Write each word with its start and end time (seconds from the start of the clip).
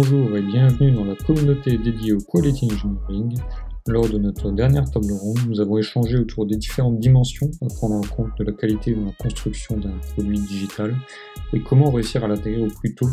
Bonjour 0.00 0.36
et 0.36 0.42
bienvenue 0.42 0.92
dans 0.92 1.04
la 1.04 1.16
communauté 1.16 1.76
dédiée 1.76 2.12
au 2.12 2.20
Quality 2.20 2.68
Engineering. 2.70 3.36
Lors 3.88 4.08
de 4.08 4.16
notre 4.16 4.52
dernière 4.52 4.88
table 4.88 5.10
ronde, 5.10 5.40
nous 5.48 5.60
avons 5.60 5.76
échangé 5.76 6.16
autour 6.16 6.46
des 6.46 6.56
différentes 6.56 7.00
dimensions 7.00 7.50
à 7.62 7.66
prendre 7.66 7.96
en 7.96 8.02
compte 8.02 8.30
de 8.38 8.44
la 8.44 8.52
qualité 8.52 8.94
dans 8.94 9.06
la 9.06 9.12
construction 9.18 9.76
d'un 9.76 9.98
produit 10.12 10.38
digital 10.38 10.96
et 11.52 11.60
comment 11.60 11.90
réussir 11.90 12.22
à 12.22 12.28
l'intégrer 12.28 12.62
au 12.62 12.68
plus 12.68 12.94
tôt 12.94 13.08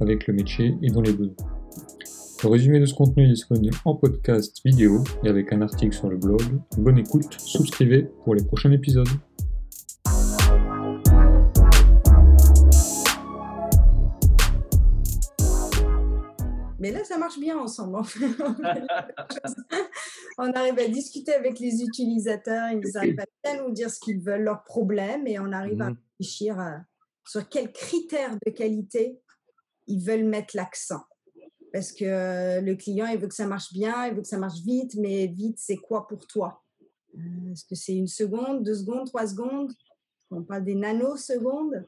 avec 0.00 0.26
le 0.26 0.34
métier 0.34 0.76
et 0.82 0.90
dans 0.90 1.02
les 1.02 1.12
besoins. 1.12 1.36
Le 2.42 2.48
résumé 2.48 2.80
de 2.80 2.86
ce 2.86 2.94
contenu 2.94 3.26
est 3.26 3.30
disponible 3.30 3.76
en 3.84 3.94
podcast 3.94 4.60
vidéo 4.64 5.04
et 5.22 5.28
avec 5.28 5.52
un 5.52 5.62
article 5.62 5.94
sur 5.94 6.08
le 6.08 6.16
blog. 6.16 6.42
Bonne 6.78 6.98
écoute, 6.98 7.32
souscrivez 7.38 8.08
pour 8.24 8.34
les 8.34 8.42
prochains 8.42 8.72
épisodes. 8.72 9.06
Mais 16.84 16.90
là, 16.92 17.02
ça 17.02 17.16
marche 17.16 17.38
bien 17.38 17.58
ensemble. 17.58 17.96
on 20.36 20.52
arrive 20.52 20.78
à 20.78 20.86
discuter 20.86 21.32
avec 21.32 21.58
les 21.58 21.82
utilisateurs, 21.82 22.72
ils 22.72 22.94
arrivent 22.98 23.20
à 23.20 23.24
bien 23.42 23.64
nous 23.64 23.72
dire 23.72 23.90
ce 23.90 23.98
qu'ils 24.00 24.20
veulent, 24.20 24.42
leurs 24.42 24.64
problèmes, 24.64 25.26
et 25.26 25.38
on 25.38 25.50
arrive 25.52 25.80
à 25.80 25.88
Mhm. 25.88 25.96
réfléchir 26.18 26.60
à- 26.60 26.84
sur 27.26 27.48
quels 27.48 27.72
critères 27.72 28.36
de 28.44 28.50
qualité 28.50 29.18
ils 29.86 29.98
veulent 30.04 30.24
mettre 30.26 30.54
l'accent. 30.54 31.00
Parce 31.72 31.90
que 31.90 32.04
euh, 32.04 32.60
le 32.60 32.74
client, 32.74 33.06
il 33.06 33.18
veut 33.18 33.28
que 33.28 33.34
ça 33.34 33.46
marche 33.46 33.72
bien, 33.72 34.06
il 34.08 34.14
veut 34.16 34.20
que 34.20 34.28
ça 34.28 34.36
marche 34.36 34.60
vite, 34.60 34.94
mais 34.96 35.26
vite, 35.26 35.56
c'est 35.58 35.78
quoi 35.78 36.06
pour 36.06 36.26
toi? 36.26 36.62
Euh, 37.16 37.52
Est-ce 37.52 37.64
que 37.64 37.74
c'est 37.76 37.96
une 37.96 38.08
seconde, 38.08 38.62
deux 38.62 38.74
secondes, 38.74 39.06
trois 39.06 39.26
secondes? 39.26 39.72
On 40.30 40.42
parle 40.42 40.64
des 40.64 40.74
nanosecondes? 40.74 41.86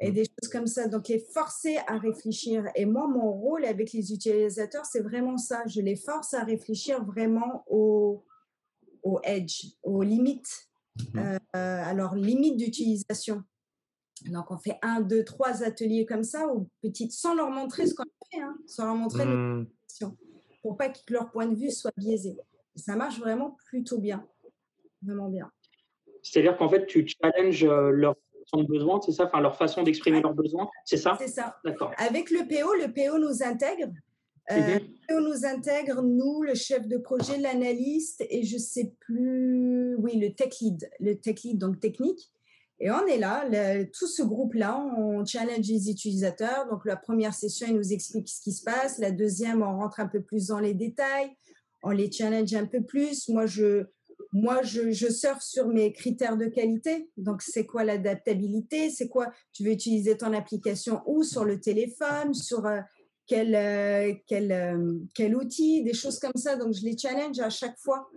Et 0.00 0.12
des 0.12 0.24
choses 0.24 0.50
comme 0.50 0.66
ça. 0.66 0.88
Donc, 0.88 1.08
les 1.08 1.18
forcer 1.18 1.78
à 1.86 1.98
réfléchir. 1.98 2.64
Et 2.74 2.84
moi, 2.84 3.06
mon 3.08 3.32
rôle 3.32 3.64
avec 3.64 3.92
les 3.92 4.12
utilisateurs, 4.12 4.84
c'est 4.84 5.00
vraiment 5.00 5.36
ça. 5.38 5.62
Je 5.66 5.80
les 5.80 5.96
force 5.96 6.34
à 6.34 6.44
réfléchir 6.44 7.04
vraiment 7.04 7.64
au, 7.68 8.24
au 9.02 9.20
edge, 9.24 9.64
aux 9.82 10.02
limites, 10.02 10.68
euh, 11.16 11.38
à 11.52 11.94
leurs 11.94 12.14
limites 12.14 12.56
d'utilisation. 12.56 13.42
Donc, 14.26 14.50
on 14.50 14.58
fait 14.58 14.78
un, 14.82 15.00
deux, 15.00 15.24
trois 15.24 15.62
ateliers 15.62 16.06
comme 16.06 16.24
ça, 16.24 16.46
ou 16.52 16.68
petites, 16.82 17.12
sans 17.12 17.34
leur 17.34 17.50
montrer 17.50 17.86
ce 17.86 17.94
qu'on 17.94 18.04
fait, 18.32 18.40
hein, 18.40 18.56
sans 18.66 18.86
leur 18.86 18.94
montrer 18.94 19.24
nos 19.24 19.36
Hmm. 19.36 19.66
questions, 19.86 20.16
pour 20.62 20.76
pas 20.76 20.88
que 20.88 20.98
leur 21.10 21.30
point 21.30 21.46
de 21.46 21.54
vue 21.54 21.70
soit 21.70 21.92
biaisé. 21.96 22.36
Et 22.74 22.78
ça 22.78 22.96
marche 22.96 23.18
vraiment 23.18 23.56
plutôt 23.66 23.98
bien. 23.98 24.26
Vraiment 25.02 25.28
bien. 25.28 25.50
C'est-à-dire 26.22 26.56
qu'en 26.56 26.68
fait, 26.68 26.86
tu 26.86 27.06
challenges 27.06 27.64
euh, 27.64 27.90
leur 27.90 28.16
de 28.54 28.62
besoin, 28.66 29.00
c'est 29.04 29.12
ça 29.12 29.24
Enfin, 29.26 29.40
leur 29.40 29.56
façon 29.56 29.82
d'exprimer 29.82 30.20
leurs 30.20 30.34
besoins, 30.34 30.68
c'est 30.84 30.96
ça? 30.96 31.16
C'est 31.20 31.28
ça. 31.28 31.56
D'accord. 31.64 31.92
Avec 31.98 32.30
le 32.30 32.46
PO, 32.46 32.74
le 32.74 32.92
PO 32.92 33.18
nous 33.18 33.42
intègre. 33.42 33.92
Euh, 34.52 34.54
Mhm. 34.56 34.78
le 34.78 35.06
PO 35.08 35.20
nous 35.20 35.44
intègre, 35.44 36.02
nous, 36.02 36.42
le 36.42 36.54
chef 36.54 36.86
de 36.86 36.96
projet, 36.98 37.38
l'analyste 37.38 38.24
et 38.30 38.44
je 38.44 38.56
sais 38.56 38.92
plus, 39.00 39.96
oui, 39.98 40.18
le 40.18 40.32
tech 40.32 40.60
lead, 40.60 40.88
le 41.00 41.14
tech 41.14 41.42
lead, 41.42 41.58
donc 41.58 41.80
technique. 41.80 42.30
Et 42.78 42.90
on 42.90 43.06
est 43.06 43.18
là, 43.18 43.44
le- 43.50 43.90
tout 43.90 44.06
ce 44.06 44.22
groupe-là, 44.22 44.78
on 44.98 45.24
challenge 45.24 45.66
les 45.66 45.90
utilisateurs. 45.90 46.68
Donc 46.70 46.84
la 46.84 46.96
première 46.96 47.34
session, 47.34 47.66
ils 47.68 47.74
nous 47.74 47.92
expliquent 47.92 48.28
ce 48.28 48.40
qui 48.42 48.52
se 48.52 48.62
passe. 48.62 48.98
La 48.98 49.10
deuxième, 49.10 49.62
on 49.62 49.78
rentre 49.78 49.98
un 49.98 50.06
peu 50.06 50.20
plus 50.20 50.48
dans 50.48 50.60
les 50.60 50.74
détails. 50.74 51.30
On 51.82 51.90
les 51.90 52.12
challenge 52.12 52.52
un 52.54 52.66
peu 52.66 52.82
plus. 52.82 53.28
Moi, 53.30 53.46
je, 53.46 53.86
moi, 54.32 54.62
je, 54.62 54.90
je 54.90 55.08
surfe 55.08 55.42
sur 55.42 55.68
mes 55.68 55.92
critères 55.92 56.36
de 56.36 56.46
qualité. 56.46 57.10
Donc, 57.16 57.42
c'est 57.42 57.66
quoi 57.66 57.84
l'adaptabilité? 57.84 58.90
C'est 58.90 59.08
quoi? 59.08 59.32
Tu 59.52 59.64
veux 59.64 59.72
utiliser 59.72 60.16
ton 60.16 60.32
application 60.32 61.02
où? 61.06 61.22
Sur 61.22 61.44
le 61.44 61.60
téléphone? 61.60 62.34
Sur 62.34 62.66
euh, 62.66 62.80
quel, 63.26 63.54
euh, 63.54 64.14
quel, 64.26 64.52
euh, 64.52 64.98
quel 65.14 65.36
outil? 65.36 65.82
Des 65.82 65.94
choses 65.94 66.18
comme 66.18 66.36
ça. 66.36 66.56
Donc, 66.56 66.74
je 66.74 66.84
les 66.84 66.96
challenge 66.96 67.38
à 67.40 67.50
chaque 67.50 67.78
fois 67.78 68.10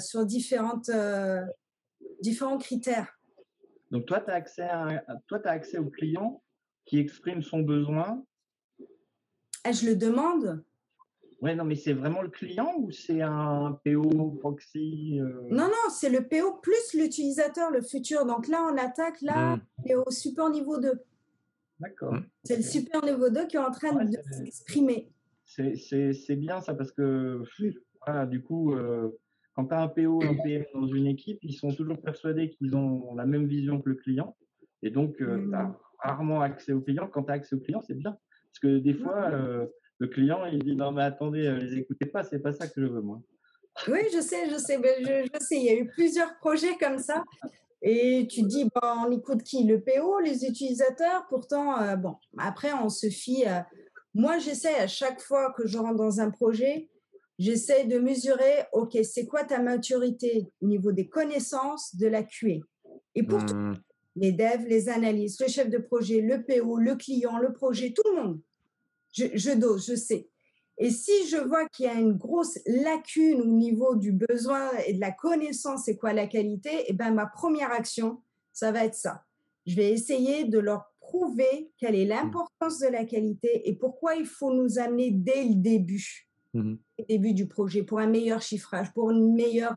sur 0.00 0.26
différentes, 0.26 0.90
différents 2.20 2.58
critères. 2.58 3.18
Donc 3.90 4.06
toi, 4.06 4.20
tu 4.20 4.30
as 4.30 4.34
accès, 4.34 4.62
à, 4.62 5.02
toi, 5.26 5.40
as 5.44 5.50
accès 5.50 5.78
au 5.78 5.86
client 5.86 6.42
qui 6.84 6.98
exprime 6.98 7.42
son 7.42 7.60
besoin? 7.60 8.22
Ah, 9.64 9.72
je 9.72 9.86
le 9.86 9.96
demande 9.96 10.62
Ouais, 11.42 11.56
non, 11.56 11.64
mais 11.64 11.74
c'est 11.74 11.92
vraiment 11.92 12.22
le 12.22 12.28
client 12.28 12.72
ou 12.78 12.92
c'est 12.92 13.20
un 13.20 13.76
PO 13.84 14.30
proxy 14.40 15.18
euh, 15.20 15.42
Non, 15.50 15.64
non, 15.66 15.90
c'est 15.90 16.08
le 16.08 16.20
PO 16.28 16.60
plus 16.62 16.94
l'utilisateur, 16.94 17.70
le 17.72 17.82
futur. 17.82 18.24
Donc 18.24 18.46
là, 18.46 18.64
on 18.72 18.76
attaque 18.78 19.20
là, 19.22 19.56
Hmm. 19.56 19.60
et 19.86 19.96
au 19.96 20.08
super 20.10 20.48
niveau 20.50 20.78
2. 20.78 20.92
D'accord. 21.80 22.14
Mm. 22.14 22.26
C'est 22.44 22.56
le 22.58 22.62
super 22.62 23.04
niveau 23.04 23.28
2 23.28 23.46
qui 23.48 23.56
est 23.56 23.60
en 23.60 23.72
train 23.72 23.90
Ouais, 23.96 24.04
de 24.04 24.16
s'exprimer. 24.30 25.10
C'est- 25.44 25.74
C'est 25.74 26.12
c'est 26.12 26.36
bien 26.36 26.60
ça 26.60 26.74
parce 26.74 26.92
que 26.92 27.42
voilà, 28.06 28.24
du 28.26 28.40
coup, 28.40 28.72
euh, 28.74 29.08
quand 29.56 29.66
tu 29.66 29.74
as 29.74 29.80
un 29.82 29.88
PO, 29.88 30.22
un 30.22 30.34
PM 30.44 30.64
dans 30.74 30.86
une 30.86 31.08
équipe, 31.08 31.40
ils 31.42 31.54
sont 31.54 31.72
toujours 31.74 32.00
persuadés 32.00 32.50
qu'ils 32.50 32.76
ont 32.76 33.16
la 33.16 33.26
même 33.26 33.46
vision 33.46 33.82
que 33.82 33.88
le 33.90 33.96
client. 33.96 34.36
Et 34.82 34.90
donc, 34.90 35.16
tu 35.16 35.24
Mm. 35.26 35.54
as 35.54 35.76
rarement 35.98 36.40
accès 36.40 36.72
au 36.72 36.80
client. 36.80 37.08
Quand 37.08 37.24
tu 37.24 37.30
as 37.32 37.34
accès 37.34 37.56
au 37.56 37.60
client, 37.60 37.82
c'est 37.84 37.94
bien. 37.98 38.12
Parce 38.12 38.60
que 38.62 38.78
des 38.78 38.94
fois, 38.94 39.30
euh, 39.32 39.66
le 40.02 40.08
client, 40.08 40.44
il 40.46 40.62
dit 40.64 40.74
Non, 40.74 40.90
mais 40.90 41.02
attendez, 41.04 41.46
euh, 41.46 41.56
les 41.58 41.78
écoutez 41.78 42.06
pas, 42.06 42.24
c'est 42.24 42.40
pas 42.40 42.52
ça 42.52 42.66
que 42.66 42.80
je 42.80 42.86
veux, 42.86 43.00
moi. 43.00 43.22
Oui, 43.88 44.00
je 44.12 44.20
sais, 44.20 44.50
je 44.50 44.56
sais, 44.56 44.76
ben, 44.78 44.92
je, 45.00 45.28
je 45.32 45.44
sais. 45.44 45.56
Il 45.56 45.62
y 45.64 45.70
a 45.70 45.74
eu 45.74 45.86
plusieurs 45.86 46.36
projets 46.38 46.76
comme 46.78 46.98
ça. 46.98 47.22
Et 47.80 48.26
tu 48.28 48.42
dis, 48.42 48.64
bon, 48.64 48.88
on 49.06 49.10
écoute 49.12 49.42
qui? 49.44 49.64
Le 49.64 49.80
PO, 49.80 50.18
les 50.20 50.44
utilisateurs? 50.44 51.26
Pourtant, 51.28 51.80
euh, 51.80 51.94
bon, 51.96 52.16
après, 52.36 52.72
on 52.72 52.88
se 52.88 53.08
fie. 53.08 53.44
à- 53.46 53.66
Moi, 54.14 54.38
j'essaie 54.38 54.74
à 54.74 54.86
chaque 54.88 55.20
fois 55.20 55.52
que 55.56 55.66
je 55.66 55.78
rentre 55.78 55.96
dans 55.96 56.20
un 56.20 56.30
projet, 56.30 56.88
j'essaie 57.38 57.84
de 57.84 57.98
mesurer, 57.98 58.54
OK, 58.72 58.98
c'est 59.04 59.26
quoi 59.26 59.44
ta 59.44 59.60
maturité 59.60 60.48
au 60.60 60.66
niveau 60.66 60.90
des 60.92 61.08
connaissances 61.08 61.94
de 61.96 62.08
la 62.08 62.22
QA 62.24 62.56
Et 63.14 63.22
pour 63.22 63.44
tout, 63.46 63.54
Hmm. 63.54 63.74
les 64.16 64.32
devs, 64.32 64.66
les 64.68 64.88
analystes, 64.88 65.40
le 65.40 65.48
chef 65.48 65.70
de 65.70 65.78
projet, 65.78 66.20
le 66.20 66.42
PO, 66.44 66.76
le 66.76 66.94
client, 66.96 67.38
le 67.38 67.52
projet, 67.52 67.92
tout 67.92 68.02
le 68.10 68.22
monde. 68.22 68.40
Je, 69.12 69.24
je 69.34 69.50
dose, 69.50 69.86
je 69.86 69.94
sais. 69.94 70.28
Et 70.78 70.90
si 70.90 71.12
je 71.28 71.36
vois 71.36 71.68
qu'il 71.68 71.86
y 71.86 71.88
a 71.88 71.94
une 71.94 72.14
grosse 72.14 72.58
lacune 72.66 73.40
au 73.42 73.46
niveau 73.46 73.94
du 73.94 74.12
besoin 74.12 74.70
et 74.86 74.94
de 74.94 75.00
la 75.00 75.12
connaissance, 75.12 75.84
c'est 75.84 75.96
quoi 75.96 76.12
la 76.12 76.26
qualité, 76.26 76.70
et 76.90 76.92
ben 76.92 77.12
ma 77.12 77.26
première 77.26 77.70
action, 77.70 78.22
ça 78.52 78.72
va 78.72 78.84
être 78.84 78.94
ça. 78.94 79.24
Je 79.66 79.76
vais 79.76 79.92
essayer 79.92 80.44
de 80.44 80.58
leur 80.58 80.86
prouver 80.98 81.70
quelle 81.78 81.94
est 81.94 82.04
l'importance 82.06 82.78
de 82.78 82.88
la 82.88 83.04
qualité 83.04 83.68
et 83.68 83.74
pourquoi 83.74 84.14
il 84.16 84.26
faut 84.26 84.52
nous 84.52 84.78
amener 84.78 85.10
dès 85.10 85.44
le 85.44 85.54
début, 85.54 86.28
Mhm. 86.54 86.78
début 87.08 87.32
du 87.32 87.46
projet, 87.48 87.82
pour 87.82 87.98
un 87.98 88.06
meilleur 88.06 88.42
chiffrage, 88.42 88.92
pour 88.92 89.10
une 89.10 89.34
meilleure 89.34 89.74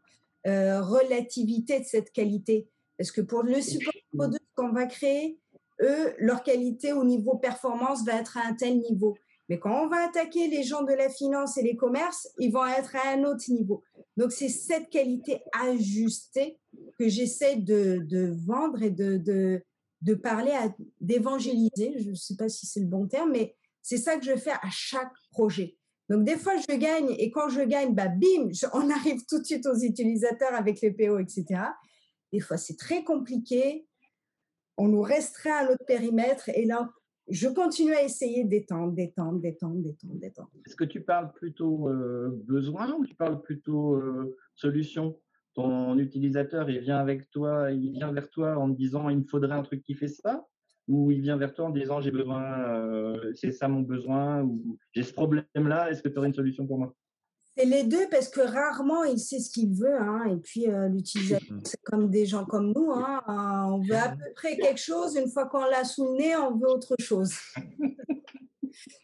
euh, 0.48 0.82
relativité 0.82 1.80
de 1.80 1.86
cette 1.86 2.12
qualité. 2.12 2.68
Parce 2.98 3.12
que 3.12 3.22
pour 3.22 3.44
le 3.44 3.62
support 3.62 3.94
niveau 4.14 4.28
2 4.28 4.38
qu'on 4.56 4.72
va 4.72 4.86
créer, 4.86 5.40
eux, 5.82 6.14
leur 6.20 6.44
qualité 6.44 6.94
au 6.94 7.04
niveau 7.04 7.38
performance 7.38 8.06
va 8.06 8.20
être 8.20 8.38
à 8.38 8.48
un 8.48 8.54
tel 8.54 8.80
niveau. 8.80 9.18
Mais 9.50 9.60
quand 9.60 9.84
on 9.84 9.88
va 9.88 10.08
attaquer 10.08 10.48
les 10.48 10.64
gens 10.64 10.84
de 10.84 10.94
la 10.94 11.10
finance 11.10 11.58
et 11.58 11.64
les 11.64 11.76
commerces, 11.76 12.28
ils 12.40 12.52
vont 12.52 12.66
être 12.66 12.96
à 12.96 13.12
un 13.14 13.24
autre 13.24 13.46
niveau. 13.50 13.84
Donc, 14.18 14.32
c'est 14.32 14.50
cette 14.50 14.90
qualité 14.90 15.42
ajustée 15.54 16.60
que 16.98 17.08
j'essaie 17.08 17.58
de, 17.58 18.36
vendre 18.46 18.82
et 18.82 18.90
de, 18.90 19.18
de, 20.02 20.14
parler, 20.16 20.54
d'évangéliser. 21.00 21.96
Je 22.00 22.10
ne 22.10 22.16
sais 22.16 22.36
pas 22.36 22.50
si 22.50 22.66
c'est 22.66 22.80
le 22.80 22.88
bon 22.88 23.08
terme, 23.08 23.32
mais 23.32 23.56
c'est 23.82 23.98
ça 23.98 24.18
que 24.18 24.26
je 24.26 24.36
fais 24.36 24.52
à 24.52 24.70
chaque 24.72 25.14
projet. 25.32 25.78
Donc, 26.10 26.24
des 26.24 26.38
fois, 26.38 26.54
je 26.58 26.76
gagne 26.76 27.16
et 27.18 27.30
quand 27.32 27.50
je 27.50 27.62
gagne, 27.62 27.94
bah, 27.94 28.08
bim, 28.08 28.50
on 28.74 28.90
arrive 28.90 29.26
tout 29.28 29.40
de 29.40 29.46
suite 29.46 29.66
aux 29.66 29.78
utilisateurs 29.78 30.54
avec 30.54 30.82
les 30.82 30.92
PO, 30.92 31.20
etc. 31.20 31.62
Des 32.32 32.40
fois, 32.40 32.58
c'est 32.58 32.78
très 32.78 33.04
compliqué. 33.04 33.88
On 34.78 34.88
nous 34.88 35.02
restreint 35.02 35.58
à 35.58 35.66
notre 35.66 35.86
périmètre 35.86 36.50
et 36.50 36.66
là, 36.66 36.90
je 37.28 37.48
continue 37.48 37.94
à 37.94 38.04
essayer 38.04 38.44
d'étendre, 38.44 38.94
d'étendre, 38.94 39.40
d'étendre, 39.40 39.82
d'étendre, 39.82 40.20
d'étendre. 40.20 40.52
Est-ce 40.66 40.76
que 40.76 40.84
tu 40.84 41.02
parles 41.02 41.32
plutôt 41.34 41.90
euh, 41.90 42.30
besoin 42.46 42.94
ou 42.94 43.06
tu 43.06 43.16
parles 43.16 43.42
plutôt 43.42 43.96
euh, 43.96 44.36
solution? 44.56 45.20
Ton 45.54 45.98
utilisateur, 45.98 46.70
il 46.70 46.80
vient 46.80 46.98
avec 46.98 47.32
toi, 47.32 47.72
il 47.72 47.92
vient 47.94 48.12
vers 48.12 48.30
toi 48.30 48.58
en 48.58 48.70
te 48.72 48.78
disant 48.78 49.10
il 49.10 49.20
me 49.20 49.24
faudrait 49.24 49.54
un 49.54 49.64
truc 49.64 49.84
qui 49.84 49.96
fait 49.96 50.10
ça? 50.10 50.46
Ou 50.88 51.10
il 51.12 51.22
vient 51.22 51.38
vers 51.38 51.54
toi 51.54 51.66
en 51.66 51.70
disant 51.72 52.00
j'ai 52.00 52.12
besoin, 52.12 52.44
euh, 52.44 53.32
c'est 53.34 53.52
ça 53.52 53.68
mon 53.68 53.82
besoin 53.82 54.44
ou 54.44 54.78
j'ai 54.94 55.04
ce 55.04 55.14
problème-là, 55.14 55.90
est-ce 55.90 56.04
que 56.04 56.10
tu 56.10 56.18
aurais 56.18 56.28
une 56.28 56.34
solution 56.34 56.68
pour 56.68 56.78
moi? 56.78 56.94
C'est 57.58 57.66
les 57.66 57.84
deux 57.84 58.08
parce 58.10 58.28
que 58.30 58.42
rarement 58.42 59.04
il 59.04 59.18
sait 59.20 59.40
ce 59.40 59.50
qu'il 59.50 59.74
veut. 59.74 59.96
hein. 60.00 60.26
Et 60.26 60.38
puis 60.38 60.68
euh, 60.70 60.88
l'utilisateur, 60.90 61.58
c'est 61.64 61.82
comme 61.84 62.10
des 62.10 62.26
gens 62.26 62.46
comme 62.46 62.74
nous. 62.76 62.92
hein. 62.92 63.22
Euh, 63.30 63.74
On 63.74 63.80
veut 63.82 63.96
à 63.96 64.10
peu 64.10 64.34
près 64.36 64.58
quelque 64.58 64.80
chose. 64.80 65.16
Une 65.16 65.30
fois 65.30 65.48
qu'on 65.48 65.66
l'a 65.66 65.84
sous 65.84 66.06
le 66.14 66.18
nez, 66.18 66.36
on 66.36 66.58
veut 66.58 66.68
autre 66.70 66.96
chose. 67.00 67.34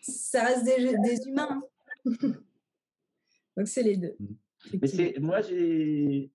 Ça 0.01 0.43
reste 0.43 0.65
des, 0.65 0.77
des 0.97 1.27
humains. 1.27 1.61
hein. 2.05 2.33
Donc 3.57 3.67
c'est 3.67 3.83
les 3.83 3.97
deux. 3.97 4.15
Mais 4.81 4.87
c'est 4.87 5.15
moi 5.19 5.41
j'ai 5.41 6.31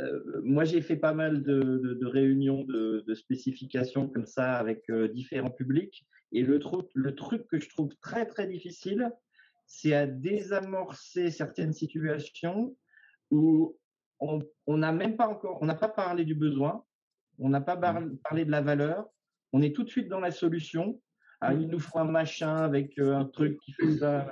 euh, 0.00 0.40
moi, 0.44 0.64
j'ai 0.64 0.80
fait 0.80 0.96
pas 0.96 1.12
mal 1.12 1.42
de, 1.42 1.98
réunions 2.06 2.64
de, 2.64 3.14
spécifications 3.14 4.08
comme 4.08 4.26
ça 4.26 4.54
avec 4.54 4.88
euh, 4.90 5.08
différents 5.08 5.50
publics. 5.50 6.06
Et 6.32 6.42
le, 6.42 6.60
le 6.94 7.14
truc 7.14 7.46
que 7.48 7.58
je 7.58 7.68
trouve 7.68 7.90
très, 8.00 8.26
très 8.26 8.46
difficile, 8.46 9.10
c'est 9.68 9.94
à 9.94 10.06
désamorcer 10.06 11.30
certaines 11.30 11.72
situations 11.72 12.76
où 13.30 13.78
on 14.18 14.76
n'a 14.76 14.90
même 14.90 15.16
pas 15.16 15.28
encore, 15.28 15.58
on 15.62 15.66
n'a 15.66 15.76
pas 15.76 15.88
parlé 15.88 16.24
du 16.24 16.34
besoin, 16.34 16.84
on 17.38 17.48
n'a 17.48 17.60
pas 17.60 17.76
mmh. 17.76 18.18
parlé 18.24 18.44
de 18.44 18.50
la 18.50 18.62
valeur, 18.62 19.06
on 19.52 19.62
est 19.62 19.72
tout 19.72 19.84
de 19.84 19.88
suite 19.88 20.08
dans 20.08 20.18
la 20.18 20.32
solution. 20.32 21.00
Ah, 21.40 21.54
il 21.54 21.68
nous 21.68 21.78
faut 21.78 22.00
un 22.00 22.04
machin 22.04 22.56
avec 22.56 22.98
euh, 22.98 23.14
un 23.14 23.24
truc 23.24 23.60
qui 23.60 23.70
fait 23.70 23.98
ça. 23.98 24.28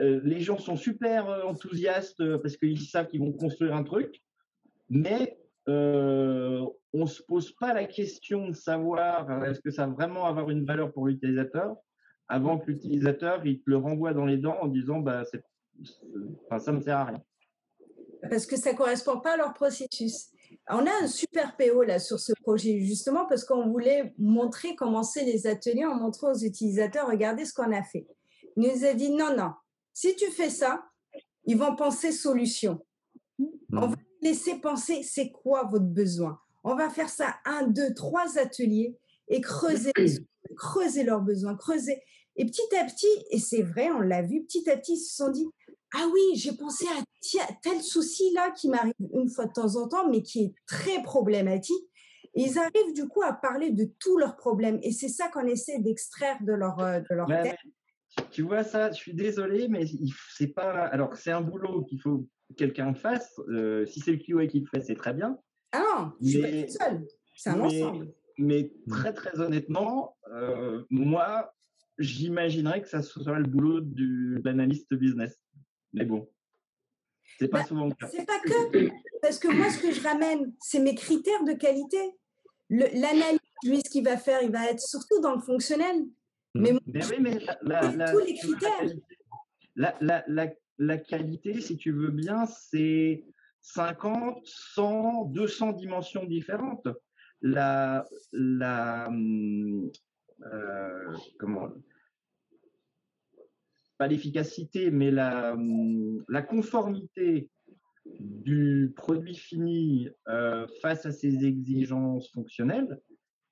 les 0.00 0.40
gens 0.40 0.58
sont 0.58 0.74
super 0.74 1.28
enthousiastes 1.46 2.36
parce 2.42 2.56
qu'ils 2.56 2.80
savent 2.80 3.06
qu'ils 3.06 3.20
vont 3.20 3.32
construire 3.32 3.76
un 3.76 3.84
truc 3.84 4.20
mais 4.90 5.38
euh, 5.68 6.64
on 6.92 7.00
ne 7.00 7.06
se 7.06 7.22
pose 7.22 7.52
pas 7.52 7.72
la 7.72 7.84
question 7.84 8.48
de 8.48 8.54
savoir 8.54 9.30
euh, 9.30 9.44
est-ce 9.44 9.60
que 9.60 9.70
ça 9.70 9.86
va 9.86 9.92
vraiment 9.92 10.26
avoir 10.26 10.50
une 10.50 10.64
valeur 10.64 10.92
pour 10.92 11.06
l'utilisateur 11.06 11.74
avant 12.28 12.58
que 12.58 12.70
l'utilisateur 12.70 13.44
il 13.46 13.60
te 13.60 13.70
le 13.70 13.76
renvoie 13.76 14.14
dans 14.14 14.24
les 14.24 14.38
dents 14.38 14.56
en 14.60 14.68
disant 14.68 15.00
bah 15.00 15.22
enfin, 16.46 16.58
ça 16.58 16.72
ne 16.72 16.78
me 16.78 16.82
sert 16.82 16.98
à 16.98 17.04
rien. 17.04 17.22
Parce 18.28 18.46
que 18.46 18.56
ça 18.56 18.72
ne 18.72 18.76
correspond 18.76 19.20
pas 19.20 19.34
à 19.34 19.36
leur 19.36 19.52
processus. 19.52 20.28
On 20.70 20.86
a 20.86 21.02
un 21.02 21.06
super 21.06 21.56
PO 21.56 21.82
là 21.82 21.98
sur 21.98 22.18
ce 22.18 22.32
projet 22.42 22.80
justement 22.80 23.26
parce 23.26 23.44
qu'on 23.44 23.68
voulait 23.68 24.14
montrer 24.18 24.74
comment 24.76 25.02
c'est 25.02 25.24
les 25.24 25.46
ateliers, 25.46 25.84
en 25.84 25.96
montrant 25.96 26.32
aux 26.32 26.38
utilisateurs 26.38 27.08
regardez 27.08 27.44
ce 27.44 27.52
qu'on 27.52 27.72
a 27.72 27.82
fait. 27.82 28.06
Il 28.56 28.62
nous 28.62 28.84
a 28.84 28.94
dit 28.94 29.10
non 29.10 29.36
non, 29.36 29.52
si 29.92 30.16
tu 30.16 30.30
fais 30.30 30.50
ça, 30.50 30.84
ils 31.44 31.56
vont 31.56 31.76
penser 31.76 32.12
solution. 32.12 32.84
On 33.72 33.88
va 33.88 33.96
laisser 34.22 34.56
penser 34.60 35.02
c'est 35.02 35.30
quoi 35.30 35.64
votre 35.64 35.84
besoin. 35.84 36.38
On 36.62 36.74
va 36.74 36.88
faire 36.88 37.08
ça 37.08 37.36
un, 37.44 37.66
deux, 37.66 37.92
trois 37.94 38.38
ateliers 38.38 38.96
et 39.28 39.40
creuser, 39.40 39.92
creuser 40.56 41.04
leurs 41.04 41.20
besoins, 41.20 41.56
creuser. 41.56 42.00
Et 42.36 42.46
petit 42.46 42.76
à 42.76 42.84
petit, 42.84 43.06
et 43.30 43.38
c'est 43.38 43.62
vrai, 43.62 43.90
on 43.90 44.00
l'a 44.00 44.22
vu, 44.22 44.42
petit 44.42 44.68
à 44.68 44.76
petit, 44.76 44.94
ils 44.94 44.98
se 44.98 45.16
sont 45.16 45.30
dit 45.30 45.46
Ah 45.94 46.06
oui, 46.12 46.36
j'ai 46.36 46.52
pensé 46.52 46.86
à 46.88 47.52
tel 47.62 47.80
souci-là 47.80 48.50
qui 48.50 48.68
m'arrive 48.68 48.94
une 49.12 49.28
fois 49.28 49.46
de 49.46 49.52
temps 49.52 49.76
en 49.76 49.88
temps, 49.88 50.08
mais 50.08 50.22
qui 50.22 50.44
est 50.44 50.54
très 50.66 51.02
problématique. 51.02 51.88
Et 52.34 52.42
ils 52.42 52.58
arrivent 52.58 52.92
du 52.94 53.06
coup 53.06 53.22
à 53.22 53.32
parler 53.32 53.70
de 53.70 53.88
tous 54.00 54.18
leurs 54.18 54.36
problèmes. 54.36 54.80
Et 54.82 54.90
c'est 54.90 55.08
ça 55.08 55.28
qu'on 55.28 55.46
essaie 55.46 55.78
d'extraire 55.78 56.36
de 56.40 56.52
leur, 56.52 56.80
euh, 56.80 56.98
de 56.98 57.14
leur 57.14 57.28
tête. 57.28 57.56
Tu 58.30 58.42
vois 58.42 58.64
ça, 58.64 58.90
je 58.90 58.96
suis 58.96 59.14
désolé, 59.14 59.68
mais 59.68 59.84
c'est 60.36 60.48
pas. 60.48 60.86
Alors, 60.86 61.16
c'est 61.16 61.30
un 61.30 61.40
boulot 61.40 61.84
qu'il 61.84 62.00
faut 62.00 62.26
quelqu'un 62.56 62.94
fasse. 62.94 63.40
Euh, 63.48 63.86
si 63.86 64.00
c'est 64.00 64.12
le 64.12 64.18
QA 64.18 64.46
qui 64.46 64.60
le 64.60 64.66
fait, 64.66 64.80
c'est 64.80 64.94
très 64.94 65.14
bien. 65.14 65.38
Ah 65.72 65.82
non, 65.82 66.12
je 66.20 66.28
suis 66.28 66.40
pas 66.40 66.68
seul. 66.68 67.06
C'est 67.36 67.50
un 67.50 67.60
ensemble. 67.60 68.12
Mais 68.38 68.72
très, 68.88 69.12
très 69.12 69.38
honnêtement, 69.40 70.16
euh, 70.32 70.82
moi, 70.90 71.53
j'imaginerais 71.98 72.82
que 72.82 72.88
ça 72.88 73.02
soit 73.02 73.38
le 73.38 73.46
boulot 73.46 73.80
de 73.80 74.40
l'analyste 74.44 74.94
business. 74.94 75.38
Mais 75.92 76.04
bon, 76.04 76.28
c'est 77.38 77.48
pas 77.48 77.60
bah, 77.60 77.64
souvent 77.66 77.86
le 77.86 77.94
cas. 77.94 78.08
C'est 78.08 78.26
pas 78.26 78.40
que. 78.40 78.88
Parce 79.22 79.38
que 79.38 79.48
moi, 79.48 79.70
ce 79.70 79.80
que 79.80 79.92
je 79.92 80.02
ramène, 80.02 80.52
c'est 80.60 80.80
mes 80.80 80.94
critères 80.94 81.44
de 81.44 81.52
qualité. 81.52 81.98
L'analyste, 82.70 83.40
lui, 83.64 83.80
ce 83.84 83.90
qu'il 83.90 84.04
va 84.04 84.16
faire, 84.16 84.42
il 84.42 84.50
va 84.50 84.70
être 84.70 84.80
surtout 84.80 85.20
dans 85.20 85.34
le 85.34 85.40
fonctionnel. 85.40 86.04
Mais, 86.54 86.72
mais 86.86 87.04
oui, 87.06 87.16
mais 87.20 87.38
tous 87.38 88.18
les 88.18 88.34
critères. 88.34 88.84
La, 89.76 89.96
la, 90.00 90.24
la, 90.28 90.52
la 90.78 90.98
qualité, 90.98 91.60
si 91.60 91.76
tu 91.76 91.90
veux 91.90 92.10
bien, 92.10 92.46
c'est 92.46 93.24
50, 93.62 94.40
100, 94.44 95.24
200 95.26 95.72
dimensions 95.72 96.24
différentes. 96.24 96.86
La, 97.40 98.06
la, 98.32 99.10
euh, 100.42 101.16
comment, 101.38 101.68
pas 103.98 104.08
l'efficacité, 104.08 104.90
mais 104.90 105.10
la, 105.10 105.56
la 106.28 106.42
conformité 106.42 107.50
du 108.04 108.92
produit 108.96 109.34
fini 109.36 110.08
euh, 110.28 110.66
face 110.82 111.06
à 111.06 111.12
ses 111.12 111.44
exigences 111.44 112.30
fonctionnelles, 112.32 113.00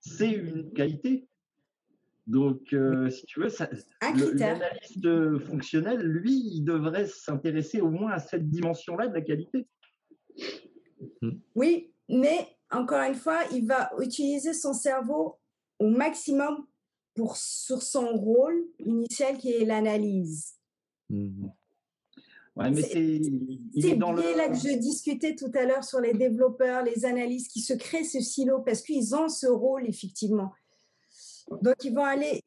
c'est 0.01 0.31
une 0.31 0.73
qualité. 0.73 1.29
Donc, 2.27 2.73
euh, 2.73 3.11
si 3.11 3.27
tu 3.27 3.41
veux, 3.41 3.49
l'analyste 4.35 5.39
fonctionnel, 5.41 6.01
lui, 6.03 6.35
il 6.55 6.63
devrait 6.63 7.07
s'intéresser 7.07 7.81
au 7.81 7.91
moins 7.91 8.13
à 8.13 8.19
cette 8.19 8.49
dimension-là 8.49 9.09
de 9.09 9.15
la 9.15 9.23
qualité. 9.23 9.67
Oui, 11.55 11.93
mais 12.09 12.57
encore 12.71 13.03
une 13.03 13.15
fois, 13.15 13.41
il 13.53 13.67
va 13.67 13.91
utiliser 14.01 14.55
son 14.55 14.73
cerveau 14.73 15.39
au 15.79 15.89
maximum 15.89 16.67
pour, 17.15 17.37
sur 17.37 17.83
son 17.83 18.17
rôle 18.17 18.65
initial 18.79 19.39
qui 19.39 19.53
est 19.53 19.65
l'analyse. 19.65 20.55
Ouais, 21.11 22.71
mais 22.71 22.83
c'est 22.83 23.97
dans 23.97 24.13
le... 24.13 24.37
là 24.37 24.49
que 24.49 24.57
je 24.57 24.77
discutais 24.79 25.35
tout 25.35 25.51
à 25.55 25.65
l'heure 25.65 25.85
sur 25.85 26.01
les 26.01 26.13
développeurs, 26.13 26.85
les 26.85 27.05
analystes 27.05 27.51
qui 27.51 27.61
se 27.61 27.73
créent 27.73 28.05
ce 28.05 28.21
silo 28.21 28.61
parce 28.61 28.83
qu'ils 28.83 29.15
ont 29.15 29.29
ce 29.29 29.47
rôle 29.47 29.87
effectivement. 29.87 30.53
Donc, 31.61 31.75
ils 31.85 31.93
vont 31.93 32.05
aller, 32.05 32.43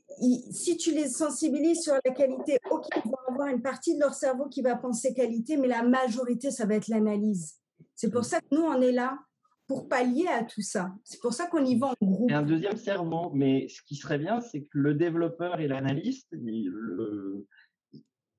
si 0.51 0.77
tu 0.77 0.91
les 0.91 1.09
sensibilises 1.09 1.81
sur 1.81 1.93
la 1.93 2.11
qualité, 2.13 2.57
ok, 2.71 2.85
ils 2.95 3.09
vont 3.09 3.17
avoir 3.33 3.49
une 3.49 3.61
partie 3.61 3.95
de 3.95 3.99
leur 3.99 4.13
cerveau 4.13 4.47
qui 4.47 4.61
va 4.61 4.75
penser 4.75 5.13
qualité, 5.13 5.57
mais 5.57 5.67
la 5.67 5.83
majorité, 5.83 6.49
ça 6.49 6.65
va 6.65 6.75
être 6.75 6.87
l'analyse. 6.87 7.55
C'est 7.93 8.09
pour 8.09 8.25
ça 8.25 8.39
que 8.39 8.47
nous, 8.51 8.63
on 8.63 8.81
est 8.81 8.93
là 8.93 9.19
pour 9.67 9.89
pallier 9.89 10.27
à 10.27 10.43
tout 10.43 10.61
ça. 10.61 10.93
C'est 11.03 11.19
pour 11.21 11.33
ça 11.33 11.47
qu'on 11.47 11.65
y 11.65 11.77
va 11.77 11.87
en 11.87 12.05
groupe. 12.05 12.29
Et 12.29 12.33
un 12.33 12.43
deuxième 12.43 12.77
cerveau, 12.77 13.31
mais 13.33 13.67
ce 13.67 13.81
qui 13.81 13.95
serait 13.95 14.19
bien, 14.19 14.41
c'est 14.41 14.61
que 14.61 14.77
le 14.77 14.93
développeur 14.93 15.59
et 15.59 15.67
l'analyste, 15.67 16.27
ils 16.31 16.71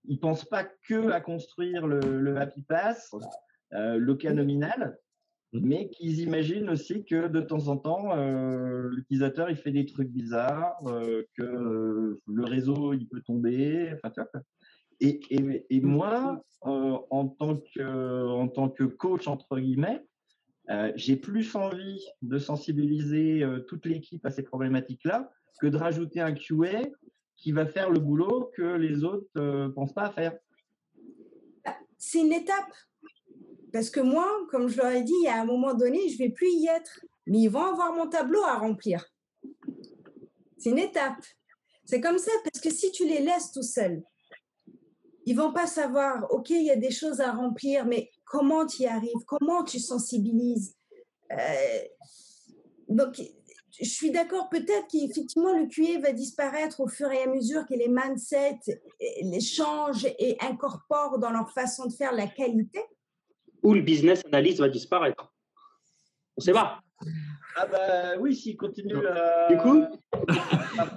ne 0.09 0.17
pensent 0.17 0.45
pas 0.45 0.65
que 0.65 1.11
à 1.11 1.21
construire 1.21 1.87
le, 1.87 2.37
Happy 2.39 2.63
Pass, 2.63 3.13
euh, 3.73 3.97
le 3.97 4.15
cas 4.15 4.33
nominal, 4.33 4.99
Mmh. 5.53 5.61
mais 5.63 5.89
qu'ils 5.91 6.21
imaginent 6.21 6.71
aussi 6.71 7.05
que 7.05 7.29
de 7.29 7.41
temps 7.41 7.69
en 7.69 7.77
temps, 7.77 8.17
euh, 8.17 8.89
l'utilisateur 8.91 9.49
il 9.51 9.57
fait 9.57 9.71
des 9.71 9.87
trucs 9.87 10.11
bizarres, 10.11 10.81
euh, 10.87 11.23
que 11.37 11.43
euh, 11.43 12.21
le 12.27 12.45
réseau 12.45 12.93
il 12.93 13.07
peut 13.07 13.23
tomber, 13.23 13.93
enfin 13.95 14.11
tu 14.11 14.21
vois. 14.21 14.43
Et, 15.01 15.21
et, 15.31 15.67
et, 15.69 15.81
moi, 15.83 16.43
en 16.63 17.29
tant 17.29 17.59
que 17.59 18.27
en 18.29 18.49
tant 18.49 18.71
que 18.71 18.85
coach 18.85 19.29
entre 19.29 19.59
guillemets, 19.59 20.03
j'ai 20.95 21.17
plus 21.17 21.55
envie 21.55 22.05
de 22.23 22.39
sensibiliser 22.39 23.45
toute 23.69 23.87
l'équipe 23.87 24.25
à 24.27 24.31
ces 24.31 24.43
problématiques-là 24.43 25.31
que 25.61 25.67
de 25.67 25.77
rajouter 25.77 26.21
un 26.21 26.33
QA 26.33 26.83
qui 27.37 27.53
va 27.53 27.67
faire 27.67 27.91
le 27.91 28.01
boulot 28.01 28.51
que 28.55 28.77
les 28.77 29.05
autres 29.05 29.29
ne 29.37 29.69
pensent 29.69 29.95
pas 29.95 30.07
à 30.07 30.11
faire. 30.11 30.37
C'est 31.99 32.21
une 32.21 32.33
étape 32.33 32.73
parce 33.73 33.91
que 33.91 34.01
moi, 34.01 34.27
comme 34.51 34.69
je 34.69 34.79
leur 34.79 34.93
ai 34.93 35.03
dit, 35.03 35.27
à 35.29 35.41
un 35.41 35.45
moment 35.45 35.75
donné, 35.75 36.09
je 36.09 36.15
ne 36.15 36.19
vais 36.19 36.31
plus 36.31 36.51
y 36.51 36.67
être. 36.67 37.01
Mais 37.27 37.41
ils 37.41 37.49
vont 37.49 37.65
avoir 37.65 37.93
mon 37.93 38.09
tableau 38.09 38.43
à 38.43 38.57
remplir. 38.57 39.05
C'est 40.57 40.71
une 40.71 40.79
étape. 40.79 41.23
C'est 41.85 42.01
comme 42.01 42.19
ça, 42.19 42.31
parce 42.45 42.63
que 42.63 42.71
si 42.71 42.91
tu 42.93 43.07
les 43.07 43.21
laisses 43.21 43.53
tout 43.53 43.63
seuls, 43.63 44.03
ils 45.27 45.37
vont 45.37 45.53
pas 45.53 45.67
savoir, 45.67 46.33
OK, 46.33 46.51
il 46.51 46.63
y 46.63 46.71
a 46.71 46.77
des 46.77 46.91
choses 46.91 47.21
à 47.21 47.33
remplir, 47.33 47.85
mais 47.85 48.11
comment 48.27 48.67
tu 48.67 48.83
y 48.83 48.87
arrives 48.87 49.25
Comment 49.27 49.65
tu 49.65 49.79
sensibilises 49.79 50.77
euh, 51.33 51.81
Donc, 52.89 53.21
je 53.79 53.85
suis 53.85 54.11
d'accord, 54.11 54.49
peut-être 54.49 54.87
qu'effectivement, 54.91 55.53
le 55.53 55.67
QA 55.67 56.01
va 56.01 56.13
disparaître 56.13 56.81
au 56.81 56.89
fur 56.89 57.11
et 57.11 57.23
à 57.23 57.27
mesure 57.27 57.67
que 57.67 57.75
les 57.75 57.89
mindsets 57.89 58.81
les 59.23 59.41
changent 59.41 60.07
et 60.19 60.37
incorporent 60.41 61.19
dans 61.19 61.31
leur 61.31 61.51
façon 61.53 61.87
de 61.87 61.93
faire 61.93 62.13
la 62.13 62.27
qualité 62.27 62.81
où 63.67 63.75
le 63.75 63.83
business 63.83 64.23
analyst 64.27 64.61
va 64.61 64.69
disparaître. 64.69 65.33
On 66.37 66.41
ne 66.41 66.45
sait 66.45 66.53
pas. 66.53 66.81
Ah 67.57 67.67
bah 67.67 68.19
oui, 68.21 68.35
s'il 68.35 68.57
continue 68.57 69.07
à... 69.07 69.49
Du 69.49 69.57
coup, 69.59 69.83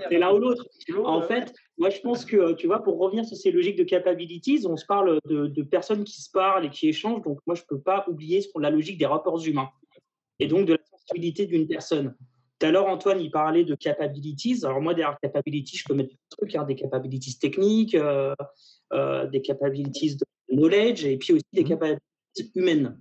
c'est 0.09 0.17
l'un 0.17 0.31
ou 0.33 0.39
l'autre. 0.39 0.65
En 1.03 1.21
fait, 1.21 1.53
moi 1.77 1.89
je 1.89 1.99
pense 1.99 2.25
que, 2.25 2.53
tu 2.53 2.67
vois, 2.67 2.83
pour 2.83 2.97
revenir 2.99 3.25
sur 3.25 3.37
ces 3.37 3.51
logiques 3.51 3.77
de 3.77 3.83
capabilities, 3.83 4.65
on 4.67 4.77
se 4.77 4.85
parle 4.85 5.19
de, 5.25 5.61
personnes 5.63 6.03
qui 6.03 6.21
se 6.21 6.31
parlent 6.31 6.65
et 6.65 6.69
qui 6.69 6.89
échangent, 6.89 7.21
donc 7.21 7.39
moi 7.45 7.55
je 7.55 7.61
ne 7.61 7.67
peux 7.67 7.81
pas 7.81 8.05
oublier 8.07 8.43
la 8.57 8.69
logique 8.69 8.97
des 8.97 9.05
rapports 9.05 9.45
humains 9.45 9.69
et 10.39 10.47
donc 10.47 10.65
de 10.65 10.73
la 10.73 10.79
sensibilité 10.91 11.45
d'une 11.45 11.67
personne. 11.67 12.15
Tout 12.59 12.67
à 12.67 12.71
l'heure, 12.71 12.87
Antoine, 12.87 13.21
il 13.21 13.31
parlait 13.31 13.63
de 13.63 13.75
capabilities. 13.75 14.65
Alors 14.65 14.81
moi, 14.81 14.93
derrière 14.93 15.17
capabilities, 15.21 15.77
je 15.77 15.83
peux 15.85 15.93
mettre 15.93 16.09
des 16.09 16.19
trucs, 16.29 16.55
hein, 16.55 16.65
des 16.65 16.75
capabilities 16.75 17.39
techniques, 17.39 17.95
euh, 17.95 18.35
euh, 18.91 19.27
des 19.27 19.41
capabilities 19.41 20.17
de 20.17 20.25
knowledge 20.51 21.05
et 21.05 21.17
puis 21.17 21.33
aussi 21.33 21.45
des 21.53 21.63
mmh. 21.63 21.67
capabilities 21.67 22.51
humaine. 22.55 22.99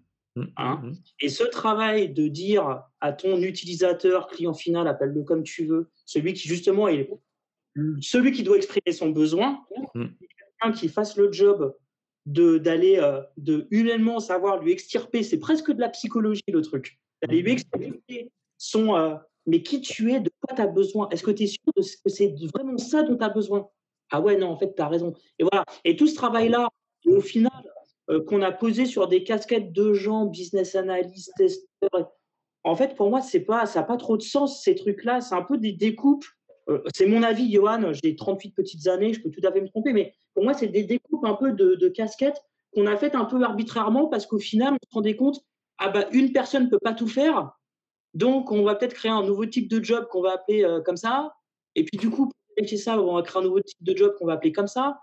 Hein. 0.56 0.80
mmh, 0.82 0.88
mmh. 0.88 0.96
Et 1.20 1.28
ce 1.28 1.44
travail 1.44 2.10
de 2.10 2.28
dire 2.28 2.82
à 3.00 3.12
ton 3.12 3.40
utilisateur, 3.40 4.28
client 4.28 4.54
final, 4.54 4.88
appelle-le 4.88 5.22
comme 5.22 5.42
tu 5.42 5.64
veux, 5.64 5.90
celui 6.04 6.34
qui 6.34 6.48
justement 6.48 6.88
est 6.88 7.10
celui 8.00 8.32
qui 8.32 8.42
doit 8.42 8.56
exprimer 8.56 8.92
son 8.92 9.10
besoin, 9.10 9.64
quelqu'un 9.94 10.72
qui 10.74 10.88
fasse 10.88 11.16
le 11.16 11.30
job 11.32 11.76
d'aller 12.26 13.00
de, 13.36 13.68
humainement 13.70 14.18
savoir 14.18 14.60
lui 14.60 14.72
extirper, 14.72 15.22
c'est 15.22 15.38
presque 15.38 15.70
de 15.70 15.80
la 15.80 15.88
psychologie 15.88 16.42
le 16.48 16.62
truc, 16.62 16.98
d'aller 17.22 17.42
lui 17.42 17.52
extirper 17.52 18.32
son 18.56 19.20
mais 19.48 19.62
qui 19.62 19.80
tu 19.80 20.12
es, 20.12 20.20
de 20.20 20.30
quoi 20.40 20.54
tu 20.54 20.62
as 20.62 20.66
besoin, 20.66 21.08
est-ce 21.08 21.22
que 21.22 21.30
tu 21.30 21.44
es 21.44 21.46
sûr 21.46 21.62
que 21.74 22.10
c'est 22.10 22.34
vraiment 22.54 22.76
ça 22.76 23.02
dont 23.02 23.16
tu 23.16 23.24
as 23.24 23.30
besoin? 23.30 23.68
Ah 24.10 24.20
ouais, 24.20 24.36
non, 24.36 24.48
en 24.48 24.58
fait, 24.58 24.74
tu 24.74 24.82
as 24.82 24.88
raison. 24.88 25.14
Et 25.38 25.44
voilà. 25.44 25.64
Et 25.84 25.96
tout 25.96 26.06
ce 26.06 26.14
travail-là, 26.14 26.68
au 27.06 27.20
final, 27.20 27.50
qu'on 28.26 28.42
a 28.42 28.52
posé 28.52 28.86
sur 28.86 29.06
des 29.08 29.22
casquettes 29.22 29.72
de 29.72 29.92
gens, 29.92 30.26
business 30.26 30.74
analyst, 30.74 31.30
testeurs, 31.36 32.10
en 32.64 32.76
fait, 32.76 32.94
pour 32.94 33.10
moi, 33.10 33.20
c'est 33.20 33.40
pas, 33.40 33.66
ça 33.66 33.80
n'a 33.80 33.86
pas 33.86 33.96
trop 33.96 34.16
de 34.16 34.22
sens, 34.22 34.62
ces 34.62 34.74
trucs-là. 34.74 35.20
C'est 35.20 35.34
un 35.34 35.42
peu 35.42 35.58
des 35.58 35.72
découpes. 35.72 36.26
c'est 36.94 37.06
mon 37.06 37.22
avis, 37.22 37.50
Johan. 37.50 37.92
J'ai 37.92 38.14
38 38.14 38.50
petites 38.54 38.86
années, 38.88 39.14
je 39.14 39.22
peux 39.22 39.30
tout 39.30 39.46
à 39.46 39.52
fait 39.52 39.60
me 39.60 39.68
tromper, 39.68 39.92
mais 39.92 40.14
pour 40.34 40.44
moi, 40.44 40.54
c'est 40.54 40.68
des 40.68 40.84
découpes 40.84 41.24
un 41.24 41.34
peu 41.34 41.52
de, 41.52 41.88
casquettes 41.88 42.42
qu'on 42.74 42.86
a 42.86 42.96
faites 42.96 43.14
un 43.14 43.24
peu 43.24 43.42
arbitrairement 43.42 44.08
parce 44.08 44.26
qu'au 44.26 44.38
final, 44.38 44.74
on 44.74 44.86
se 44.86 44.94
rendait 44.94 45.16
compte, 45.16 45.40
ah 45.78 45.88
bah, 45.88 46.06
une 46.12 46.32
personne 46.32 46.64
ne 46.64 46.68
peut 46.68 46.78
pas 46.78 46.92
tout 46.92 47.08
faire. 47.08 47.52
Donc, 48.12 48.52
on 48.52 48.62
va 48.62 48.74
peut-être 48.74 48.94
créer 48.94 49.10
un 49.10 49.22
nouveau 49.22 49.46
type 49.46 49.68
de 49.68 49.82
job 49.82 50.06
qu'on 50.10 50.20
va 50.20 50.32
appeler 50.32 50.64
euh, 50.64 50.80
comme 50.82 50.96
ça. 50.96 51.32
Et 51.74 51.84
puis, 51.84 51.96
du 51.96 52.10
coup, 52.10 52.26
pour 52.28 52.68
ça, 52.78 53.00
on 53.00 53.14
va 53.14 53.22
créer 53.22 53.40
un 53.40 53.44
nouveau 53.44 53.60
type 53.60 53.82
de 53.82 53.96
job 53.96 54.14
qu'on 54.18 54.26
va 54.26 54.34
appeler 54.34 54.52
comme 54.52 54.66
ça. 54.66 55.00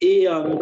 Et 0.00 0.28
euh, 0.28 0.56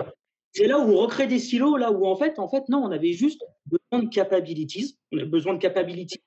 c'est 0.53 0.67
là 0.67 0.79
où 0.79 0.91
on 0.91 0.97
recrée 0.97 1.27
des 1.27 1.39
silos, 1.39 1.77
là 1.77 1.93
où 1.93 2.07
en 2.07 2.17
fait, 2.17 2.39
en 2.39 2.49
fait, 2.49 2.69
non, 2.69 2.79
on 2.79 2.91
avait 2.91 3.13
juste 3.13 3.43
besoin 3.67 4.05
de 4.05 4.09
capabilities. 4.09 4.97
On 5.13 5.19
a 5.19 5.25
besoin 5.25 5.55
de 5.55 5.59
capabilities 5.59 6.23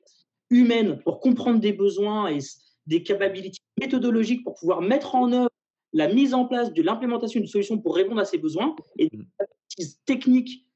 humaines 0.50 1.00
pour 1.04 1.20
comprendre 1.20 1.60
des 1.60 1.74
besoins 1.74 2.28
et 2.28 2.40
des 2.86 3.04
capabilities 3.04 3.62
méthodologiques 3.80 4.44
pour 4.44 4.56
pouvoir 4.56 4.82
mettre 4.82 5.16
en 5.16 5.32
œuvre 5.32 5.50
la 5.94 6.12
mise 6.12 6.34
en 6.34 6.46
place 6.46 6.74
de 6.74 6.82
l'implémentation 6.82 7.40
d'une 7.40 7.48
solution 7.48 7.78
pour 7.80 7.96
répondre 7.96 8.22
à 8.22 8.26
ces 8.26 8.38
besoins 8.38 8.76
et 8.98 9.10
des 9.10 9.18
capabilities 9.38 9.98
techniques 10.06 10.68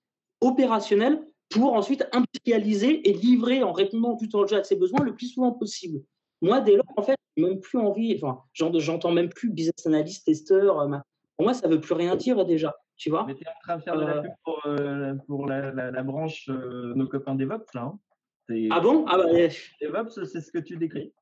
opérationnelles 0.42 1.24
pour 1.50 1.74
ensuite 1.74 2.06
industrialiser 2.12 3.10
et 3.10 3.13
livrer 3.13 3.63
en 3.63 3.72
répondant 3.72 4.18
tout 4.18 4.36
en 4.36 4.46
jeu 4.46 4.58
à 4.58 4.63
ses 4.63 4.75
besoins 4.75 5.04
le 5.04 5.16
plus 5.16 5.27
souvent 5.27 5.51
possible. 5.51 6.01
Moi, 6.42 6.62
dès 6.62 6.75
lors, 6.75 6.86
en 6.98 7.01
fait, 7.01 7.18
même 7.38 7.60
plus 7.60 7.80
envie, 7.80 8.16
enfin, 8.16 8.42
j'entends 8.54 9.12
même 9.12 9.30
plus 9.30 9.50
business 9.50 9.86
analyst, 9.86 10.25
testeur. 10.25 10.80
Euh, 10.80 10.98
pour 11.38 11.46
moi, 11.46 11.54
ça 11.54 11.68
veut 11.68 11.80
plus 11.80 11.94
rien 11.94 12.16
dire 12.16 12.46
déjà, 12.46 12.75
tu 12.98 13.10
vois. 13.10 13.25
Mais 13.25 13.36
tu 13.36 13.44
es 13.44 13.48
en 13.48 13.60
train 13.62 13.77
de 13.77 13.84
faire 13.84 13.96
de 13.96 14.06
la 14.06 14.18
euh, 14.18 14.22
pub 14.22 14.32
pour, 14.44 14.62
euh, 14.66 15.13
pour 15.27 15.48
la, 15.48 15.72
la, 15.72 16.04
branche 16.04 16.50
nos 16.50 17.08
copains 17.08 17.36
DevOps, 17.36 17.74
là. 17.74 17.94
Hein. 18.50 18.68
ah 18.72 18.80
bon? 18.80 19.06
Ah 19.08 19.18
bah, 19.18 19.25
DevOps, 19.82 20.25
c'est 20.25 20.42
ce 20.42 20.51
que 20.51 20.60
tu 20.60 20.77
décris. 20.77 21.13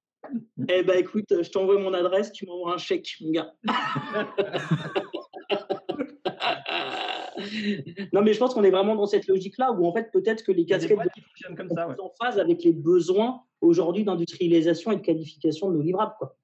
Eh 0.70 0.82
ben 0.82 0.98
écoute, 0.98 1.26
je 1.30 1.52
t'envoie 1.52 1.78
mon 1.78 1.94
adresse, 1.94 2.32
tu 2.32 2.48
m'envoies 2.48 2.74
un 2.74 2.78
chèque, 2.78 3.16
mon 3.22 3.30
gars. 3.30 3.54
non, 8.14 8.24
mais 8.24 8.34
je 8.34 8.40
pense 8.40 8.56
qu'on 8.56 8.64
est 8.64 8.72
vraiment 8.72 8.96
dans 8.96 9.06
cette 9.06 9.28
logique-là 9.28 9.72
où 9.72 9.86
en 9.86 9.94
fait 9.94 10.12
peut-être 10.12 10.44
que 10.44 10.52
les 10.52 10.66
casquettes 10.66 10.98
sont 11.46 11.56
comme 11.56 11.70
ça, 11.70 11.96
en 12.00 12.12
phase 12.20 12.40
avec 12.40 12.64
les 12.64 12.74
besoins 12.74 13.44
aujourd'hui 13.62 14.04
d'industrialisation 14.04 14.94
et 14.94 14.96
de 14.96 15.02
qualification 15.02 15.70
de 15.70 15.76
nos 15.76 15.84
livrables. 15.84 16.16
Quoi. 16.18 16.36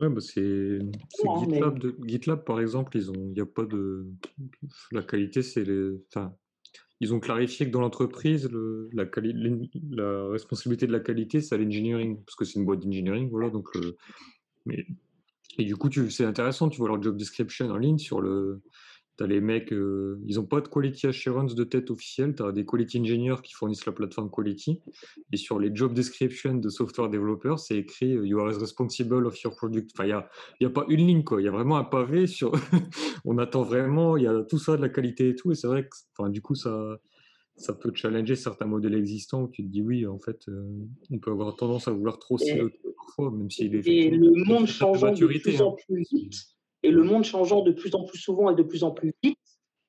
Ouais, 0.00 0.08
bah 0.08 0.20
c'est 0.20 0.78
GitLab, 1.40 1.82
GitLab, 2.06 2.44
par 2.44 2.60
exemple, 2.60 2.96
ils 2.96 3.10
ont, 3.10 3.32
il 3.34 3.40
a 3.40 3.46
pas 3.46 3.64
de 3.64 4.06
la 4.92 5.02
qualité, 5.02 5.42
c'est 5.42 5.64
les, 5.64 5.98
enfin, 6.08 6.34
ils 7.00 7.12
ont 7.12 7.20
clarifié 7.20 7.66
que 7.66 7.72
dans 7.72 7.80
l'entreprise, 7.80 8.48
la, 8.92 9.04
la 9.90 10.28
responsabilité 10.28 10.86
de 10.86 10.92
la 10.92 11.00
qualité, 11.00 11.40
c'est 11.40 11.54
à 11.54 11.58
l'engineering, 11.58 12.22
parce 12.24 12.36
que 12.36 12.44
c'est 12.44 12.58
une 12.58 12.64
boîte 12.64 12.80
d'engineering, 12.80 13.28
voilà. 13.28 13.50
Donc, 13.50 13.68
mais 14.66 14.86
et 15.58 15.64
du 15.64 15.76
coup, 15.76 15.90
c'est 16.10 16.24
intéressant, 16.24 16.68
tu 16.68 16.78
vois 16.78 16.88
leur 16.88 17.02
job 17.02 17.16
description 17.16 17.68
en 17.68 17.76
ligne 17.76 17.98
sur 17.98 18.20
le, 18.20 18.62
tu 19.18 19.24
as 19.24 19.26
les 19.26 19.40
mecs, 19.40 19.72
euh, 19.72 20.20
ils 20.26 20.36
n'ont 20.36 20.46
pas 20.46 20.60
de 20.60 20.68
quality 20.68 21.08
assurance 21.08 21.56
de 21.56 21.64
tête 21.64 21.90
officielle. 21.90 22.36
Tu 22.36 22.42
as 22.44 22.52
des 22.52 22.64
quality 22.64 23.00
engineers 23.00 23.42
qui 23.42 23.52
fournissent 23.52 23.84
la 23.84 23.92
plateforme 23.92 24.30
quality. 24.30 24.80
Et 25.32 25.36
sur 25.36 25.58
les 25.58 25.74
job 25.74 25.92
descriptions 25.92 26.54
de 26.54 26.68
software 26.68 27.10
developers, 27.10 27.58
c'est 27.58 27.76
écrit 27.76 28.14
euh, 28.14 28.24
You 28.24 28.38
are 28.38 28.46
responsible 28.46 29.26
of 29.26 29.42
your 29.42 29.56
product. 29.56 29.90
Enfin, 29.92 30.04
il 30.04 30.08
n'y 30.08 30.12
a, 30.12 30.30
y 30.60 30.66
a, 30.66 30.70
pas 30.70 30.86
une 30.88 31.04
ligne, 31.04 31.24
quoi. 31.24 31.42
Il 31.42 31.44
y 31.44 31.48
a 31.48 31.50
vraiment 31.50 31.78
un 31.78 31.84
pavé 31.84 32.28
sur. 32.28 32.52
On 33.24 33.38
attend 33.38 33.62
vraiment, 33.62 34.16
il 34.16 34.22
y 34.22 34.28
a 34.28 34.44
tout 34.44 34.58
ça, 34.58 34.76
de 34.76 34.82
la 34.82 34.88
qualité 34.88 35.30
et 35.30 35.34
tout. 35.34 35.50
Et 35.50 35.56
c'est 35.56 35.66
vrai 35.66 35.82
que 35.82 35.96
enfin, 36.16 36.30
du 36.30 36.40
coup, 36.40 36.54
ça, 36.54 37.00
ça 37.56 37.72
peut 37.72 37.90
challenger 37.92 38.36
certains 38.36 38.66
modèles 38.66 38.94
existants 38.94 39.42
où 39.42 39.48
tu 39.48 39.64
te 39.64 39.68
dis 39.68 39.82
oui, 39.82 40.06
en 40.06 40.20
fait, 40.20 40.48
euh, 40.48 40.62
on 41.10 41.18
peut 41.18 41.32
avoir 41.32 41.56
tendance 41.56 41.88
à 41.88 41.90
vouloir 41.90 42.20
trop 42.20 42.38
siloter 42.38 42.78
parfois, 42.96 43.32
même 43.32 43.50
s'il 43.50 43.74
est. 43.74 43.86
Et 43.88 44.10
le 44.10 44.44
monde 44.44 44.68
changeant 44.68 45.10
de 45.10 45.26
plus 45.26 45.60
en 45.60 45.72
hein. 45.72 45.76
plus 45.88 46.04
vite 46.08 46.57
et 46.82 46.90
le 46.90 47.02
monde 47.02 47.24
changeant 47.24 47.62
de 47.62 47.72
plus 47.72 47.94
en 47.94 48.04
plus 48.04 48.18
souvent 48.18 48.50
et 48.50 48.54
de 48.54 48.62
plus 48.62 48.84
en 48.84 48.90
plus 48.90 49.12
vite, 49.22 49.38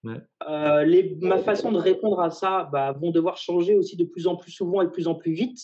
euh, 0.05 0.83
les, 0.83 1.17
ma 1.21 1.37
façon 1.37 1.71
de 1.71 1.77
répondre 1.77 2.19
à 2.21 2.29
ça 2.31 2.69
bah, 2.71 2.93
vont 2.93 3.11
devoir 3.11 3.37
changer 3.37 3.75
aussi 3.75 3.97
de 3.97 4.05
plus 4.05 4.27
en 4.27 4.35
plus 4.35 4.51
souvent 4.51 4.81
et 4.81 4.85
de 4.85 4.91
plus 4.91 5.07
en 5.07 5.15
plus 5.15 5.33
vite. 5.33 5.59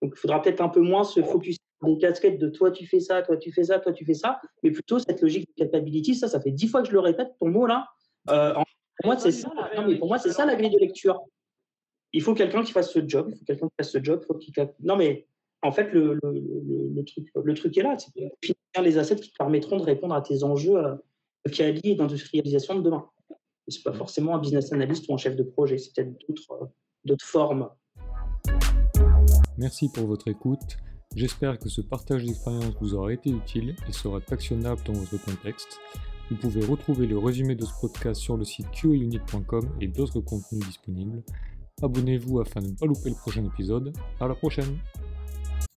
Donc, 0.00 0.14
il 0.16 0.18
faudra 0.18 0.40
peut-être 0.40 0.60
un 0.60 0.68
peu 0.68 0.80
moins 0.80 1.04
se 1.04 1.22
focus 1.22 1.56
sur 1.56 1.94
des 1.94 1.98
casquettes 1.98 2.38
de 2.38 2.48
toi 2.48 2.70
tu 2.70 2.86
fais 2.86 3.00
ça, 3.00 3.22
toi 3.22 3.36
tu 3.36 3.52
fais 3.52 3.64
ça, 3.64 3.78
toi 3.78 3.92
tu 3.92 4.04
fais 4.04 4.14
ça, 4.14 4.40
mais 4.62 4.70
plutôt 4.70 4.98
cette 4.98 5.20
logique 5.20 5.48
de 5.48 5.64
capability. 5.64 6.14
Ça, 6.14 6.28
ça 6.28 6.40
fait 6.40 6.50
dix 6.50 6.66
fois 6.66 6.82
que 6.82 6.88
je 6.88 6.92
le 6.92 7.00
répète, 7.00 7.32
ton 7.38 7.48
mot 7.48 7.66
là. 7.66 7.88
Euh, 8.30 8.54
pour 8.54 9.06
moi, 9.06 9.18
c'est 9.18 9.32
ça. 9.32 9.50
mais 9.86 9.96
pour 9.96 10.08
moi, 10.08 10.18
c'est 10.18 10.32
ça 10.32 10.46
la 10.46 10.54
grille 10.54 10.70
de 10.70 10.78
lecture. 10.78 11.20
Il 12.12 12.22
faut 12.22 12.34
quelqu'un 12.34 12.62
qui 12.62 12.72
fasse 12.72 12.92
ce 12.92 13.06
job. 13.06 13.28
Il 13.30 13.38
faut 13.38 13.44
quelqu'un 13.44 13.66
qui 13.66 13.74
fasse 13.78 13.90
ce 13.90 14.02
job. 14.02 14.22
Faut 14.26 14.38
Non, 14.80 14.96
mais 14.96 15.26
en 15.62 15.72
fait, 15.72 15.92
le, 15.92 16.18
le 17.44 17.54
truc 17.54 17.76
est 17.76 17.82
là. 17.82 17.96
C'est 17.98 18.12
de 18.14 18.82
les 18.82 18.98
assets 18.98 19.16
qui 19.16 19.30
te 19.30 19.36
permettront 19.36 19.76
de 19.76 19.82
répondre 19.82 20.14
à 20.14 20.22
tes 20.22 20.44
enjeux 20.44 20.76
euh, 20.76 20.94
de 21.46 21.50
quali 21.50 21.80
et 21.84 21.94
d'industrialisation 21.94 22.76
de 22.76 22.82
demain. 22.82 23.08
Ce 23.68 23.78
n'est 23.78 23.82
pas 23.82 23.92
forcément 23.92 24.34
un 24.34 24.38
business 24.38 24.72
analyst 24.72 25.08
ou 25.08 25.14
un 25.14 25.18
chef 25.18 25.36
de 25.36 25.42
projet, 25.42 25.78
c'est 25.78 25.94
peut-être 25.94 26.14
d'autres, 26.28 26.70
euh, 27.10 27.16
formes. 27.20 27.68
Merci 29.58 29.88
pour 29.92 30.06
votre 30.06 30.28
écoute. 30.28 30.78
J'espère 31.14 31.58
que 31.58 31.68
ce 31.68 31.82
partage 31.82 32.24
d'expérience 32.24 32.74
vous 32.80 32.94
aura 32.94 33.12
été 33.12 33.30
utile 33.30 33.76
et 33.88 33.92
sera 33.92 34.18
actionnable 34.30 34.80
dans 34.86 34.94
votre 34.94 35.22
contexte. 35.22 35.78
Vous 36.30 36.36
pouvez 36.36 36.64
retrouver 36.64 37.06
le 37.06 37.18
résumé 37.18 37.54
de 37.54 37.64
ce 37.64 37.72
podcast 37.80 38.20
sur 38.20 38.38
le 38.38 38.44
site 38.44 38.66
qaunit.com 38.70 39.68
et 39.80 39.88
d'autres 39.88 40.20
contenus 40.20 40.64
disponibles. 40.66 41.22
Abonnez-vous 41.82 42.40
afin 42.40 42.60
de 42.60 42.68
ne 42.68 42.76
pas 42.76 42.86
louper 42.86 43.10
le 43.10 43.16
prochain 43.16 43.44
épisode. 43.44 43.92
À 44.20 44.28
la 44.28 44.34
prochaine! 44.34 44.78